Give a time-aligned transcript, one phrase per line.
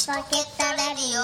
[0.00, 0.36] チポケットレ
[0.94, 1.22] ディオ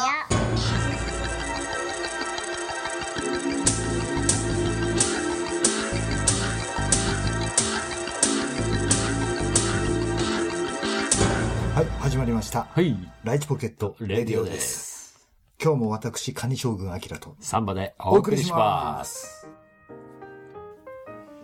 [11.74, 12.64] はい、始まりました。
[12.64, 12.94] はい。
[13.24, 15.26] ライチポケットレディオです。
[15.58, 19.48] 今日も私、カニ将軍アキラとサンバでお送りします。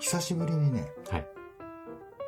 [0.01, 1.27] 久しぶりにね、はい。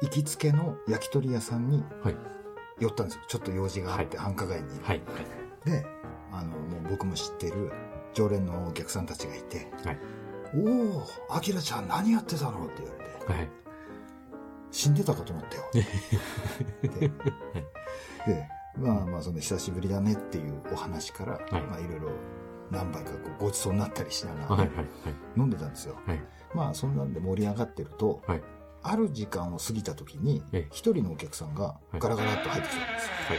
[0.01, 2.44] 行きつけの焼き鳥屋さんにはい。
[2.81, 3.23] 寄ったんですよ。
[3.29, 4.81] ちょっと用事があって、繁華街に。
[4.83, 5.03] はい。
[5.65, 5.87] で、
[6.33, 7.73] あの、もう僕も知ってる
[8.13, 9.99] 常連のお客さんたちがいて、はい。
[10.57, 12.67] おお、アキラちゃん何やってたの？
[12.67, 13.51] って言われて、はい。
[14.71, 15.65] 死んでたかと思ったよ。
[16.83, 17.09] で、
[18.27, 22.11] でまあまあ、その久しぶりだねっていうお話から、いまあいろいろ
[22.71, 24.69] 何杯かこうごちそうになったりしながら。
[25.37, 25.97] 飲んでたんですよ。
[26.07, 26.21] はい。
[26.55, 28.43] まあそんなんで盛り上がってると、はい。
[28.85, 33.13] ある時間を過ぎた時にええ、一人のお客さんがガラガラっと入ってきたんですよ。
[33.29, 33.39] はい。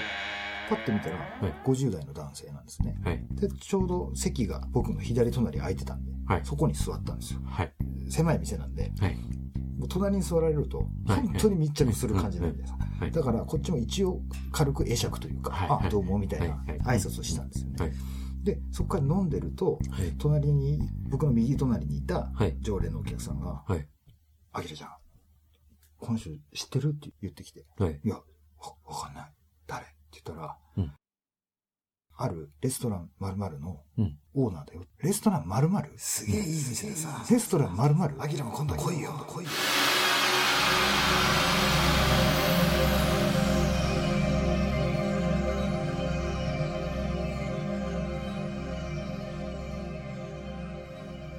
[0.68, 1.20] パッて見たら、い
[1.64, 2.96] 50代の男性なんですね。
[3.04, 3.24] はい。
[3.32, 7.42] で、ちょうど席が僕の左隣空いてたんで、はいそこに座ったんですよ。
[7.46, 7.74] はい。
[8.10, 8.92] 狭い店なんで、
[9.88, 12.74] 隣に座られると、はい本当に密着する感じなんです。
[13.00, 13.12] はい。
[13.12, 14.22] だから、こっちも一応
[14.52, 17.76] 軽く会釈というか、はいあ、どうもみたいなはい挨拶をしたんですよね。
[17.78, 17.94] はい。
[18.44, 20.16] で、そこから飲んでると、はい。
[20.18, 23.88] 隣に、僕の右隣にいたはい常連のお客さんが、はい。
[24.52, 24.90] あきらちゃん、
[26.06, 26.90] 今週知ってる？
[26.90, 28.00] って言ってきて、はい。
[28.04, 28.24] いや、わ、
[28.86, 29.32] わかんない。
[29.66, 29.84] 誰？
[29.84, 30.92] って言ったら、うん
[32.18, 34.18] あるレストラン〇〇のうん。
[34.36, 34.86] オーナーだよ。
[35.00, 35.90] レストラン〇〇？
[35.98, 37.26] すげえいい店でさ。
[37.30, 38.16] レストラン〇〇？
[38.22, 39.12] あきらも今度来いよ。
[39.28, 39.50] 来いよ。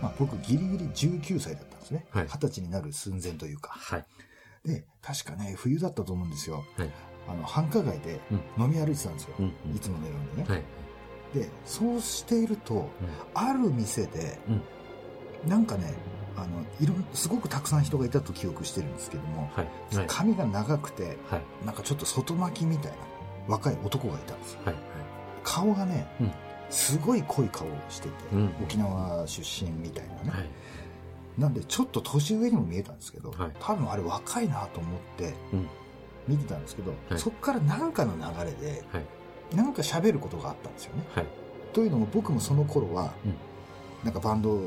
[0.03, 2.05] まあ、僕ギリギリ19歳だったんですね。
[2.11, 3.71] はい20歳になる寸前というか。
[3.71, 4.07] はい。
[4.67, 6.65] で、確かね、冬だったと思うんですよ。
[6.77, 6.91] はい。
[7.29, 8.21] あの、繁華街で
[8.59, 9.35] 飲み歩いてたんですよ。
[9.39, 9.47] うん。
[9.75, 10.45] いつものようにね。
[10.49, 10.63] はい。
[11.35, 12.89] で、そうしていると、
[13.35, 14.63] ある店で、うん
[15.47, 15.95] なんかね、
[16.37, 16.47] あの、
[16.81, 19.97] いろん、すごくたくさん人がいたと記憶してるんですけども、はい。
[19.97, 20.07] はい。
[20.09, 21.43] 髪が長くて、はい。
[21.65, 22.99] なんかちょっと外巻きみたいな
[23.47, 24.61] 若い男がいたんですよ。
[24.65, 24.75] はい。
[25.45, 26.33] 顔がね、うん
[26.69, 30.51] すごい濃い顔をしてて、うん沖縄出身みたいなね。
[31.37, 31.41] はい。
[31.43, 35.69] なんでちょっと年上にも見えたんですけど、はい多分あれ若いなと思ってうん。
[36.29, 39.57] 見てたんですけど、はいそっから何かの流れで、はい。
[39.57, 41.05] なんか喋ることがあったんですよね。
[41.15, 41.27] はい。
[41.73, 43.35] というのも僕もその頃は、うん
[44.05, 44.61] なんかバンドを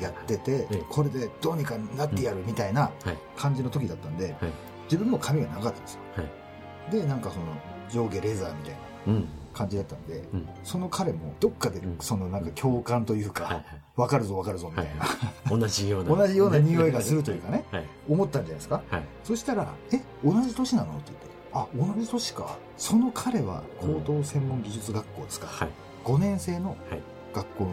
[0.00, 3.18] やってて、ええこれでどうにかなってやるみたいなはい。
[3.36, 4.52] 感じの時だったんで、はい。
[4.84, 6.00] 自分も髪が長かったんですよ。
[6.16, 6.92] はい。
[6.92, 7.44] で、なんかその
[7.90, 9.28] 上下レザーみたいなうん。
[9.52, 10.48] 感じだったんで、うん。
[10.64, 13.64] その彼もどっかでうんそのなんか共感というか、はい。
[13.96, 15.58] わかるぞわかるぞみたいな、はい。
[15.60, 16.10] 同じような。
[16.16, 17.86] 同じような匂いがするというかね、はい。
[18.08, 18.82] 思ったんじゃないですか？
[18.88, 19.04] はい。
[19.24, 20.92] そしたら、え、同じ年なの？
[20.94, 22.56] って言って、あ、同じ年か。
[22.76, 25.46] その彼は高等専門技術学校ですか。
[25.46, 25.68] はい。
[26.04, 27.02] 5年生のはい。
[27.32, 27.64] 学校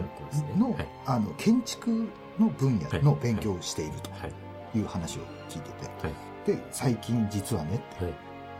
[0.59, 2.07] の、はいあの、建築
[2.37, 4.33] の分野の勉強をしているはい。
[4.71, 6.57] という話を聞いてて、はい。
[6.57, 8.13] で、最近実はねって、はい。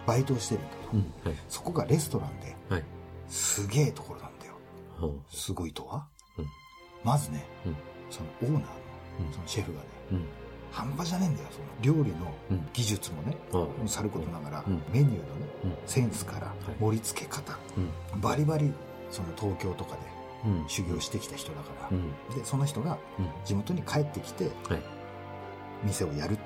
[0.07, 0.78] バイトをしてるんだと。
[0.94, 1.13] うん。
[1.23, 1.35] はい。
[1.49, 2.84] そこがレストランで、はい。
[3.28, 4.54] すげえところなんだよ。
[5.30, 6.08] すごいとは、
[6.38, 6.46] うん
[7.04, 7.76] まずね、うん
[8.10, 8.68] そのオーナーの
[9.28, 10.26] うんそのシェフがね、うん。
[10.72, 11.48] 半端じゃねえんだよ。
[11.52, 12.68] その料理のうん。
[12.74, 13.38] 技術もね。
[13.88, 15.22] さることながら、うんメニューのね、
[15.66, 15.74] うん。
[15.86, 17.58] センスからい盛り付け方、
[18.14, 18.22] うん。
[18.22, 18.72] バリバリ
[19.12, 20.00] その東京とかで
[20.46, 20.66] うん。
[20.68, 22.09] 修行してきた人だから、うん。
[22.36, 23.30] でその人がうん。
[23.46, 24.82] 地元に帰ってきてはい。
[25.84, 26.42] 店をやるって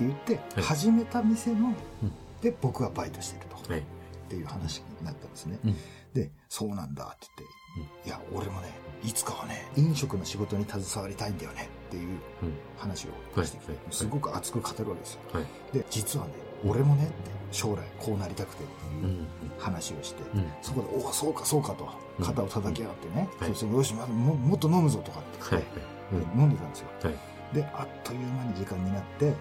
[0.00, 3.80] 言って、はい始めた店の、うんで僕はバイトしてると、はい。
[3.80, 3.84] っ
[4.30, 5.76] ていう話になったんですね、うん。
[6.14, 7.26] でそうなんだって
[7.74, 8.68] 言って、いや俺もね
[9.02, 12.52] いつかはね飲食の仕事に携わりたいんだよねっていううん。
[12.78, 13.06] 話
[13.36, 15.44] をしてきて、すごく熱く語るわけですよはい。
[15.72, 16.32] で実はね
[16.64, 17.12] 俺もねって
[17.52, 18.72] 将来こうなりたくてって
[19.04, 19.08] う。
[19.08, 19.26] いうん
[19.58, 20.50] 話をして、うん。
[20.62, 21.86] そこで、おお、そうか、そうかと、
[22.22, 25.64] 肩を叩き合ってね、はいそよし、まも、もっと飲むぞとかってはい
[26.10, 26.34] 言って、。
[26.34, 26.40] うん。
[26.44, 26.86] 飲んでたんですよ。
[27.02, 27.14] はい。
[27.54, 29.34] で、あっという間に時間になって、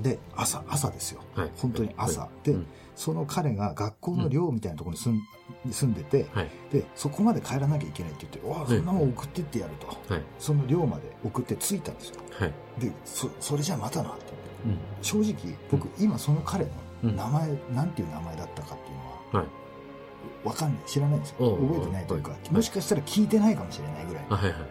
[0.00, 1.20] で、朝、朝ですよ。
[1.34, 1.50] はい。
[1.56, 2.28] 本当に朝。
[2.42, 5.20] でうん、その彼が学校の寮みたいなところに住ん
[5.64, 6.50] に住んでて、はい。
[6.72, 9.86] で、そこまで帰らなきゃいけないって言って、おお、そんなもん送ってってやると。
[10.12, 10.22] はい。
[10.38, 12.20] その寮まで送って着いたんですよ。
[12.32, 12.52] はい。
[12.78, 14.24] で、そ、それじゃあまたなって
[14.64, 15.20] 言って。
[15.20, 15.24] うん。
[15.24, 16.70] 正直、僕、今その彼の
[17.04, 20.46] うん名前、なんていう名前だったかっていうのは、はい。
[20.46, 20.82] わかんない。
[20.86, 21.56] 知らないんですよ。
[21.56, 24.24] 覚えてないというかは、いもしかしたら聞いてないかもしれないぐらい。
[24.28, 24.70] あ、はいはいはい。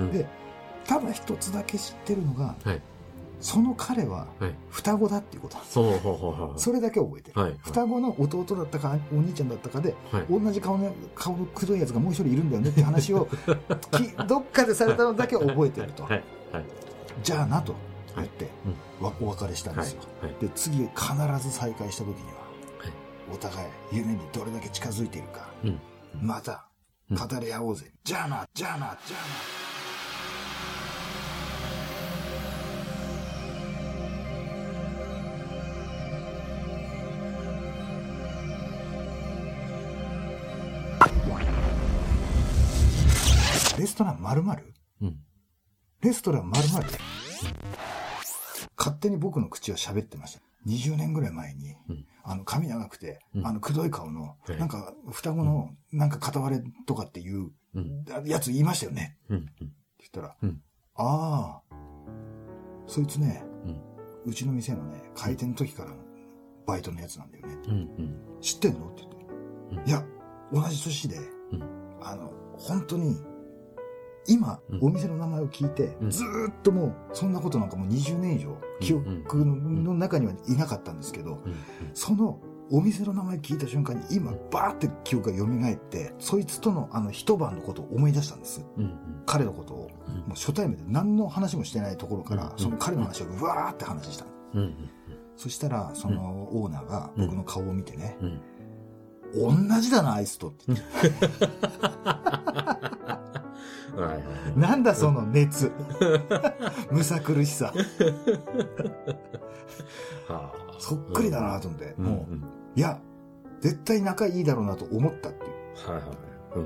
[0.00, 0.26] うんで、
[0.86, 2.82] ただ一つだけ知ってるのが、はい。
[3.40, 4.54] その彼ははい。
[4.68, 6.64] 双子だっていうことなんです。
[6.64, 7.40] それだけ覚えてる。
[7.40, 7.56] はい。
[7.62, 10.26] 双子の弟だったか、お兄ちゃんだったかで、はい。
[10.28, 13.28] 同じ顔の、顔のくどいやつがもう一人いるんだよねって話を、
[13.92, 16.04] きどっかでされたのだけ覚えてると。
[16.04, 16.24] はい。
[16.52, 16.64] はい。
[17.22, 17.74] じゃあなと
[18.16, 18.48] 言って、
[19.00, 20.02] うわお別れしたんはいですよ。。
[20.22, 20.34] はい。
[20.40, 22.38] で、次必ず再会した時には、
[22.78, 22.92] はい
[23.32, 25.80] お互い夢にどれだけ近づいているか、うん。
[26.20, 26.66] また
[27.10, 27.92] 語り合おうぜ。
[28.02, 29.59] じゃあな、じゃあな、じゃあな。
[44.00, 45.16] トラン〇〇うん。
[46.00, 46.86] レストラン〇〇
[48.78, 50.40] 勝手に僕の口は喋ってました。
[50.66, 58.04] 20年ぐらい前に、うんあの、髪長くて、うんあの、くどい顔の、はいなんか、双子の、なんか片割れとかっていう、うん。
[58.24, 59.18] やつ言いましたよね。
[59.28, 59.38] うん。
[59.38, 59.68] って言
[60.08, 60.62] ったら、うん
[60.94, 61.74] ああ、
[62.86, 63.42] そいつね、
[64.24, 65.96] うちの店のね、開店の時からの
[66.66, 67.56] バイトのやつなんだよね。
[68.40, 68.88] 知ってんの？
[68.88, 69.26] って言って。
[69.76, 70.04] うんいや、
[70.52, 71.18] 同じ年で、
[71.52, 71.62] うん
[72.02, 73.16] あの、本当に、
[74.26, 81.54] 今、うんお店の名前を聞いて、うんずーっともう、そんなことなんかもう20年以上、記憶のの中にはいなかったんですけど、うん。
[81.94, 82.38] その
[82.72, 88.64] お店の名前聞いた瞬間に今バーって記憶が蘇って、そいつとのあの一晩のことを思い出したんです。
[88.76, 88.96] うん。
[89.26, 89.90] 彼のことを。
[90.06, 94.30] うんもう初対面で何の話もしてないところから、うんその彼の話をうわーって話したの。
[94.54, 94.90] うん。
[95.36, 99.66] そしたら、そのオーナーが僕の顔を見てね、うん。
[99.68, 100.66] 同じだな、あいつとって
[104.56, 105.72] なんだその熱。
[106.90, 107.72] むさ苦しさ。
[110.28, 110.60] はあ。
[110.78, 112.04] そっくりだなと思って、うん。
[112.04, 112.44] もう、うん。
[112.74, 112.98] いや、
[113.60, 115.90] 絶対仲いいだろうなと思ったっていう。
[115.90, 116.04] はいはい。
[116.56, 116.60] う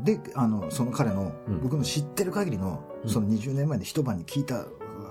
[0.00, 0.04] ん。
[0.04, 4.64] で、あの、その彼の、うん僕の知ってる限りの、うんその20年前に一晩に聞いた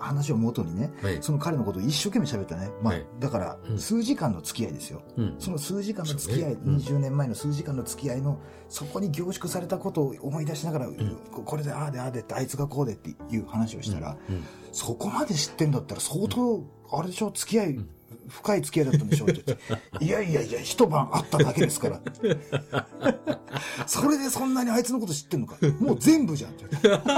[0.04, 1.18] 話を元にね、はい。
[1.22, 2.70] その彼のことを一生懸命喋ったね。
[2.82, 5.02] まあ、はいだからう、ん数時間の付き合いですよ。
[5.18, 5.36] うん。
[5.40, 8.40] その数時間の付き合い、ねうん20年前の数時間の付き合いの、
[8.70, 10.88] そこに凝縮されたことを思い出しながら、
[11.32, 14.44] ここれでああでああでって、あいつがこうでっていう話をしたら、うん。
[14.72, 17.80] そこまで知ってんだったら相当、あれでしょ、付き合い、
[18.28, 19.64] 深い付き合いだったんでしょって言って、
[20.06, 22.02] いやいやいや、一晩会っただけですから。
[23.88, 25.58] それでそんなにあいつのこと知ってんのか。
[25.80, 27.10] もう全部じゃんって言って。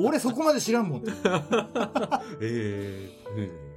[0.06, 1.10] 俺そこまで知らんもんって。
[2.40, 3.70] ええ。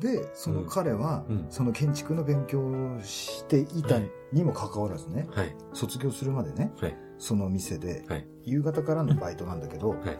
[0.00, 4.00] で、その彼は、うんその建築の勉強をしていた
[4.32, 5.54] にもかかわらずね、はい。
[5.72, 6.96] 卒業するまでね、はい。
[7.18, 8.26] その店で、はい。
[8.42, 10.18] 夕方からのバイトなんだけど、はい。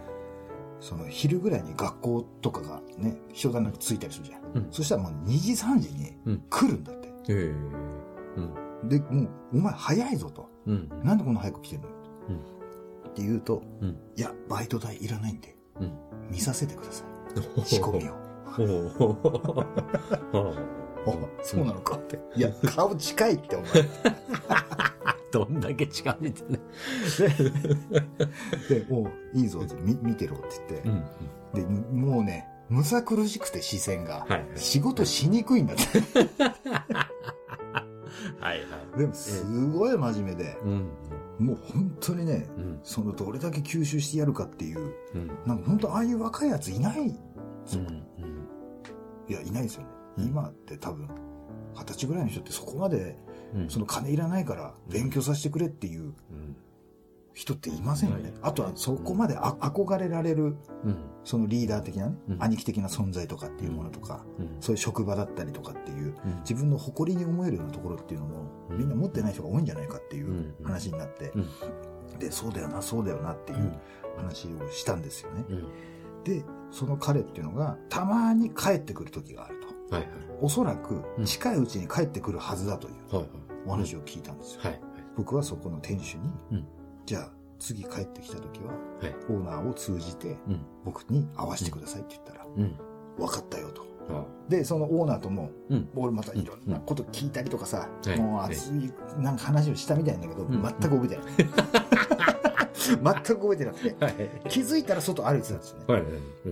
[0.80, 4.42] その昼ぐらいに学校とかがね、人段落ついたりするじゃん。
[4.54, 7.08] うんそしたらもう2時3時にうん来るんだって。
[7.28, 7.54] ええ。
[8.82, 8.88] うん。
[8.88, 10.48] で、もう、お前早いぞと。
[10.66, 10.88] うん。
[11.02, 11.88] なんでこんな早く来てんの、
[12.28, 12.40] うん
[13.14, 13.96] って言うと、うん。
[14.16, 15.92] いや、バイト代いらないんで、うん。
[16.30, 17.06] 見させてください。
[17.64, 18.14] 仕込みを。
[18.58, 19.12] お
[21.06, 21.12] お。
[21.12, 22.18] あ、そうなのかって。
[22.34, 23.68] いや、顔近いって、お前。
[25.30, 26.60] どんだけ近づいてね。
[28.68, 31.60] で、おういいぞって、み見てろって言って。
[31.60, 31.82] ん。
[31.82, 34.26] で、もうね、むさ苦しくて視線が。
[34.28, 34.46] はい。
[34.56, 35.84] 仕事しにくいんだって。
[38.40, 38.98] はいはい。
[38.98, 40.88] でも、すごい真面目で、うん。
[41.44, 42.80] もう本当にね、うん。
[42.82, 45.28] そのどれだけ吸収してやるかっていう、うん。
[45.46, 47.14] なんか本当ああいう若いやついない、うん。
[49.28, 49.88] いや、いないですよね。
[50.18, 51.08] うん今って多分、
[51.74, 53.18] 二十歳ぐらいの人ってそこまで、
[53.54, 53.68] うん。
[53.68, 56.56] その金いらないから勉強させてくれっていううん。
[57.34, 58.32] 人っていませんよねはい。
[58.42, 60.96] あとはそこまであ憧れられる、うん。
[61.24, 64.56] そのリーダー的なね、うん兄貴的な存在とかっていうものとか、うん。
[64.60, 71.38] そういう職場だったりとかっていう、うん自分の誇りに思えるようなところっていうのも、うんみんな持ってない人が多いんじゃないかっていううん話になって、う
[72.16, 72.18] ん。
[72.18, 73.72] で、そうだよな、そうだよなっていう
[74.16, 75.44] 話をしたんですよね。
[75.48, 75.64] うん。
[76.24, 79.56] で、その彼っていうのが、たまに帰ってくる時がある
[79.88, 79.96] と。
[79.96, 80.08] はい
[80.40, 83.22] おそらくうん近いうちに帰ってくるはずだというはい。
[83.22, 83.28] はい。
[83.66, 84.60] お話を聞いたんですよ。
[84.62, 84.80] はい。
[85.16, 86.20] 僕はそこの店主に、
[86.52, 86.66] うん
[87.06, 87.30] じゃあ
[87.64, 89.14] 次帰ってきた時は、はい。
[89.30, 90.60] オーナーを通じてうん。
[90.84, 92.76] 僕に会わせてくださいって言ったら、うん。
[93.16, 93.86] 分かったよと。
[94.10, 95.88] あで、そのオーナーとも、うん。
[95.96, 101.24] 俺またいろんなこと聞いたりとかさ、はいもう熱いなんか話をしたみたいだけど、うん全く覚えてない。
[102.84, 104.04] 全く覚えてなくて。
[104.04, 104.14] はい。
[104.50, 106.02] 気づいたら外歩いてたんですよね。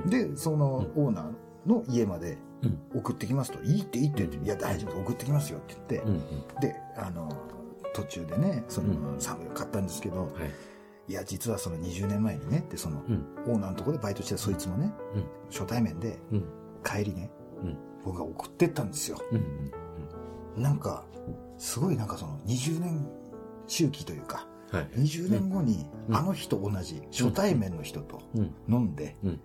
[0.06, 6.20] で、そのオーナーの家までうん送ってきますと、いいっていいって言って、いや大丈夫送ってきますよって言って、うん。
[6.60, 7.28] で、あの、
[7.92, 10.28] 途中でね、その、うんサム買ったんですけど、は
[11.08, 11.12] い。
[11.12, 13.26] いや、実はその20年前にね、ってその、うん。
[13.46, 16.44] オーナーのところでバイトしてたそいつもね、うん初対面で、うん。
[16.84, 17.30] 帰りね、
[17.62, 17.76] うん。
[18.04, 19.18] 僕が送ってったんですよ。
[19.30, 20.62] うん。
[20.62, 21.04] なんか、
[21.58, 23.06] すごいなんかその20年
[23.66, 24.88] 周期というか、はい。
[24.96, 28.54] 20年後にうんあの人同じ初対面の人とうん。
[28.68, 29.40] 飲んで、うん。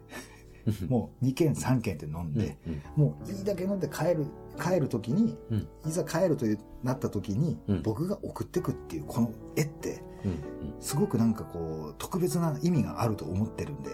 [0.89, 2.57] もう2軒3軒って飲んで、
[2.95, 3.03] うん。
[3.03, 4.25] もういいだけ飲んで帰る、
[4.59, 5.67] 帰る時に、うん。
[5.85, 10.06] いざ帰るというなった時に、うん僕が送ってくっていうこの絵って、うん。
[10.79, 13.91] すごくなんかこう、特別な意味があると思ってるんで。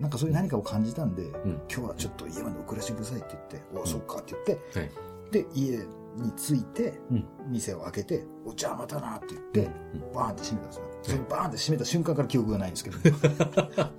[0.00, 4.90] なんかそういう何かを感じたんで、ん今日はちょっと家まで送らせてくださいって言って、おそうかって言って、はい。
[5.30, 5.78] で、家
[6.16, 10.84] に着いて、うん店を開けて、おじゃあまたなって言って、うんバーンって閉めたんですよ。
[11.02, 12.96] それバーンって閉めた瞬間から記憶がないんですけど、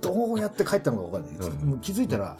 [0.00, 1.50] どうやって帰ったのかわかんないです。
[1.80, 2.36] 気づいたら、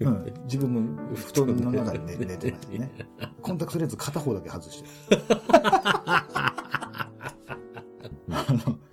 [0.00, 2.90] うん、自分の布団の中で寝 寝てましたね。
[3.40, 5.18] コンタクトレンズ片方だけ外して。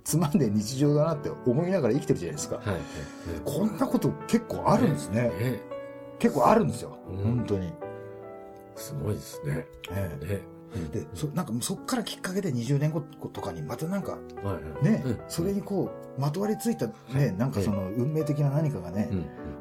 [0.08, 2.56] つまんで日常だなって思いながら生きてるじゃないですか。
[2.56, 2.66] はい。
[2.68, 2.80] はい。
[3.44, 5.24] こんなこと結構あるんですね。
[5.24, 5.60] ね
[6.18, 6.96] 結構あるんですよ。
[7.10, 7.70] うん本当に。
[8.74, 9.66] すごいですね。
[9.90, 10.42] え
[10.92, 14.82] で、そなんかそっからきっかけで20年後とかにまたなんかはいはい。
[14.82, 19.10] ね、うんそれにこう、まとわりついたね、なんかその運命的な何かがね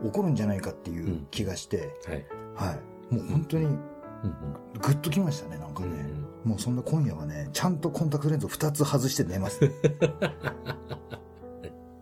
[0.02, 0.10] う、ん。
[0.10, 2.26] 起こるんじゃないかっていう気がして、はい。
[2.56, 2.80] は
[3.12, 3.14] い。
[3.14, 3.78] もう本当に
[4.24, 5.92] うんグッときましたね、なんかうん。
[5.92, 6.06] ね。
[6.44, 9.60] もうそんな今夜はね、ちゃんとコンタクトレンズを2つ外して寝ます。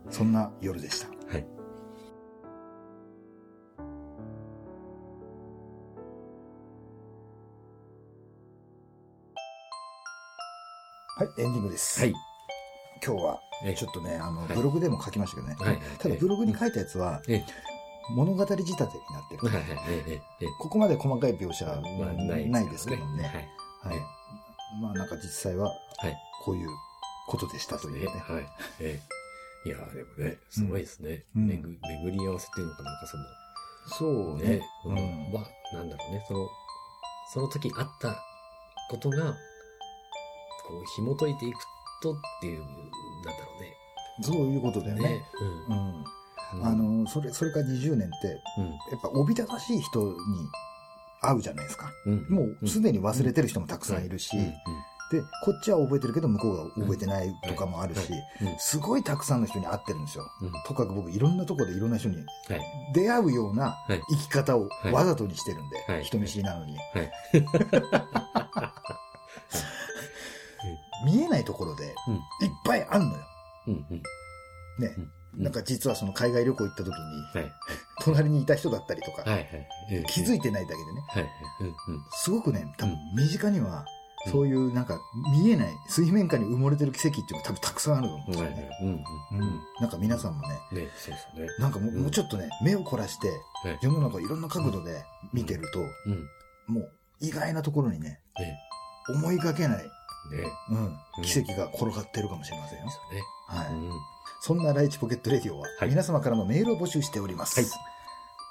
[0.09, 1.07] そんな夜でした。
[1.07, 1.45] はい。
[11.17, 12.01] はい、エンディングです。
[12.01, 12.13] はい。
[13.05, 15.55] 今日はええちょっとね、あの、はいブログでも書きましたけどね。
[15.59, 17.45] はいただブログに書いたやつは、ええ
[18.11, 20.19] 物語仕立てになってる。
[20.59, 23.23] ここまで細かい描写はまあ、ないですけどね。
[23.83, 23.93] はい。
[23.93, 24.01] はい。
[24.81, 26.17] まあなんか実際ははい。
[26.43, 26.69] こういう
[27.27, 28.07] ことでしたというね。
[28.07, 28.47] はい。
[28.79, 29.01] え
[29.65, 29.69] え。
[29.69, 31.23] いや、でもね、すごいですね。
[31.33, 31.79] 巡
[32.11, 33.23] り合わせっていうのかなんかその、
[33.97, 34.95] そうねうん
[35.33, 36.49] まあ、なんだろうね、その、
[37.33, 38.15] その時あった
[38.91, 39.33] ことが、
[40.67, 41.57] こう、紐解いていく
[42.03, 43.77] とっていう、なんだろうね。
[44.21, 45.03] そういうことだよね。
[45.03, 45.25] ね。
[45.69, 46.03] ううん。
[46.57, 46.65] ん。
[46.65, 50.15] あの、それ、それから20年って、うん、やっぱおびただしい人に
[51.21, 51.91] 会うじゃないですか。
[52.05, 52.25] うん。
[52.29, 54.45] もうすでに忘れてる人もたくさんいるし、うん、
[55.11, 58.01] で、こっちは覚えてるけど向こうが覚えてないとかもあるし。
[58.59, 60.25] すごいたくさんの人に会ってるんですよ。
[60.41, 62.25] うんとかく僕いろんなところでいろんな人にはい。
[62.93, 66.75] 出会うようなはい生き方をはいわざとにしてるんで、はい人見知りなのに。
[66.77, 67.11] はい。
[71.05, 72.15] 見えないところでうん。
[72.15, 72.21] いっ
[72.65, 73.23] ぱいあんのよ。
[73.67, 73.85] うん。
[73.91, 74.01] うん。
[74.79, 74.95] ね。
[74.97, 77.51] うんなんか実はその海外旅行行った時に、はい。
[78.01, 79.23] 隣にいた人だったりとか、
[80.07, 80.75] 気づいてないだけ
[81.63, 81.75] でね。
[82.11, 83.85] すごくね、多分うん身近には、うん
[84.31, 84.99] そういうなんか
[85.31, 88.51] 見えない、水面下に埋もれてる奇跡っていうのが多分たくさんあると思うんですはい。
[88.53, 88.69] よね。
[88.81, 88.89] うん。
[88.89, 88.91] う
[89.33, 89.39] うん。
[89.49, 89.59] ん。
[89.79, 91.47] なんか皆さんもね、ね、そうですね。
[91.59, 93.35] なんかもう,、うんもうちょっとね、目を凝らして、は
[93.69, 93.77] い。
[93.83, 95.83] 世の中をいろんな角度で見てると、う
[96.71, 96.73] ん。
[96.73, 98.57] もう意外なところにね、ね。
[99.09, 99.89] 思いがけない、ね。
[100.71, 102.85] うん、うん奇跡が転がってるかもしれませんよ。
[103.47, 103.67] はい。
[104.49, 104.57] うん。
[104.57, 107.59] そんなライチポケットレディオは、はい皆様からのメールを募集しております。
[107.59, 107.69] はい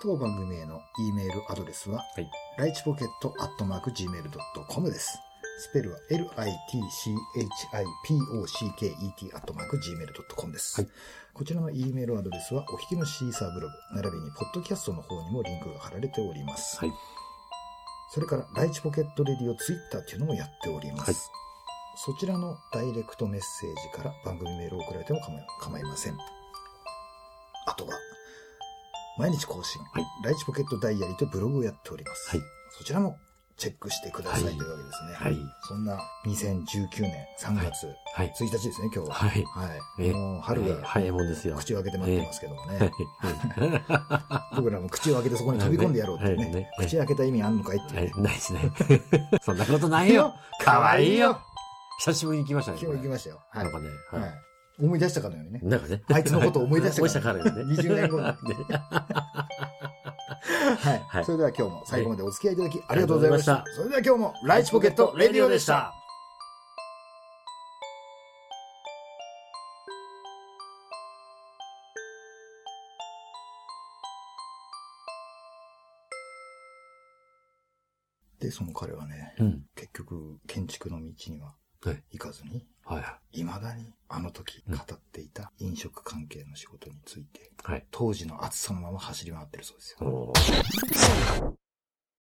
[0.03, 5.19] 当番組への E メールアドレスは、はいライチポケットアットマーク Gmail.com です。
[5.59, 6.27] スペルは litchipocket
[9.37, 10.81] アットマーク Gmail.com です。
[10.81, 10.91] はい
[11.35, 16.79] こちらの E メールアドレスは、お聴きのシーサーブログ、並びにポッドキャストの方にもリンクが貼られております。
[16.79, 16.93] はい。
[18.13, 21.11] それから、ライチポケットレディオツイッターっていうのもやっております。
[21.11, 21.45] はい
[21.97, 25.21] そちらのダイレクトメッセージから番組メールを送られても
[25.61, 26.17] 構いません。
[27.67, 27.93] あとは、
[29.19, 30.05] 毎日更新、はい。
[30.25, 32.31] ライチポケットダイアリーとブログをやっております。
[32.31, 32.41] はい。
[32.77, 33.17] そちらも
[33.57, 34.57] チェックしてくださいとはい。
[34.57, 35.15] いうわけですね。
[35.15, 35.37] はい。
[35.69, 37.87] そんな2019年3月
[38.17, 38.33] はい。
[38.41, 39.15] 1日ですね、今日は。
[39.15, 39.45] はい。
[39.45, 39.67] は
[40.01, 40.09] い。
[40.09, 41.55] えもう春が早いもんですよ。
[41.55, 42.79] 口を開けて待ってますけどもね。
[42.79, 42.91] はい。
[44.57, 46.35] 僕らも口を開けてそこに飛び込んでやろうってい。
[46.35, 46.69] うね。
[46.81, 47.79] 口開けた意味あんのかい。
[47.79, 48.33] ってない。
[48.35, 48.73] ですね。
[49.43, 50.13] そんなことない。
[50.13, 50.35] よ。
[50.61, 51.15] かわい。
[51.15, 51.19] い。
[51.19, 51.41] よ。
[52.01, 52.79] 久しぶりに来ましたね。
[52.81, 53.41] 今日行きましたよ。
[53.51, 53.65] はい。
[53.65, 54.21] なんかね、は。
[54.21, 54.31] はい
[54.77, 55.61] 思い出したかのようにね。
[55.63, 56.03] なんかね。
[56.13, 57.75] あいつのことを思い出したから 思い出したからね。
[57.75, 58.35] 20年後に ね
[60.83, 60.99] はい。
[61.07, 63.53] はいそれでは今日も最後までお付き合いいただきありがとうございました。
[63.53, 65.95] ありがとうそれでは今日もライチポケットレディオでした。。
[78.41, 79.65] で、その彼はね、うん。
[79.75, 81.64] 結局建築の道にははい。
[82.11, 83.01] 行かずに、は
[83.33, 83.39] い。
[83.41, 87.85] 未だにあの時語っていた飲食関係の仕事について、はい。
[87.91, 91.55] 当時の熱さのまま走り回ってるそうですよ。